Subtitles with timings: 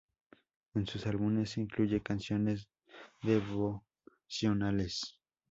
[0.73, 2.67] En sus álbumes incluye canciones
[3.21, 5.19] devocionales